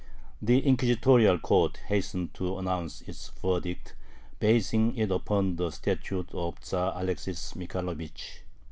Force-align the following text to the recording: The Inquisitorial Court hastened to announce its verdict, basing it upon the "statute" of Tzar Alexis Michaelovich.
The 0.41 0.65
Inquisitorial 0.65 1.37
Court 1.37 1.77
hastened 1.85 2.33
to 2.33 2.57
announce 2.57 3.01
its 3.01 3.29
verdict, 3.39 3.93
basing 4.39 4.97
it 4.97 5.11
upon 5.11 5.57
the 5.57 5.69
"statute" 5.69 6.33
of 6.33 6.59
Tzar 6.59 6.93
Alexis 6.99 7.53
Michaelovich. 7.53 8.41